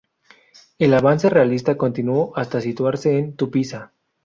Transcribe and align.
El 0.79 0.95
avance 0.95 1.29
realista 1.29 1.77
continuó 1.77 2.35
hasta 2.35 2.59
situarse 2.59 3.19
en 3.19 3.35
Tupiza. 3.35 3.93